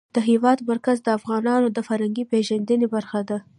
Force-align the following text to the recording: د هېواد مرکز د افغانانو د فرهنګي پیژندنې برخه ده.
د 0.15 0.17
هېواد 0.29 0.59
مرکز 0.69 0.97
د 1.03 1.07
افغانانو 1.17 1.67
د 1.71 1.79
فرهنګي 1.87 2.23
پیژندنې 2.31 2.87
برخه 2.95 3.19
ده. 3.29 3.37